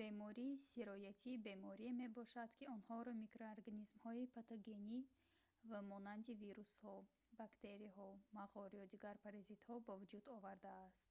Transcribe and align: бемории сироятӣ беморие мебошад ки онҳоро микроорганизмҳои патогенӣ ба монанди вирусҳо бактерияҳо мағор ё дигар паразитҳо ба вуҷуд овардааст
бемории 0.00 0.52
сироятӣ 0.70 1.32
беморие 1.46 1.92
мебошад 2.02 2.50
ки 2.58 2.64
онҳоро 2.76 3.12
микроорганизмҳои 3.22 4.30
патогенӣ 4.36 5.00
ба 5.70 5.78
монанди 5.92 6.32
вирусҳо 6.44 6.94
бактерияҳо 7.40 8.10
мағор 8.38 8.70
ё 8.82 8.84
дигар 8.92 9.16
паразитҳо 9.24 9.74
ба 9.86 9.92
вуҷуд 10.00 10.24
овардааст 10.36 11.10